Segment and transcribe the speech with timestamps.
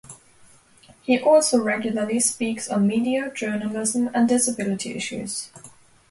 [1.03, 5.51] He also regularly speaks on media, journalism, and disability issues.